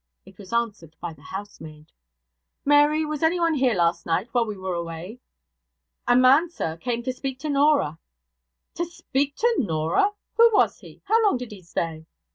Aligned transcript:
It 0.25 0.39
was 0.39 0.51
answered 0.51 0.95
by 0.99 1.13
the 1.13 1.21
housemaid. 1.21 1.91
'Mary, 2.65 3.05
was 3.05 3.21
anyone 3.21 3.53
here 3.53 3.75
last 3.75 4.03
night, 4.07 4.29
while 4.31 4.47
we 4.47 4.57
were 4.57 4.73
away?' 4.73 5.19
'A 6.07 6.15
man, 6.15 6.49
sir, 6.49 6.75
came 6.77 7.03
to 7.03 7.13
speak 7.13 7.37
to 7.41 7.49
Norah.' 7.49 7.99
'To 8.73 8.85
speak 8.85 9.35
to 9.35 9.55
Norah! 9.59 10.13
Who 10.37 10.49
was 10.55 10.79
he? 10.79 11.03
How 11.05 11.21
long 11.21 11.37
did 11.37 11.51
he 11.51 11.61
stay?' 11.61 12.07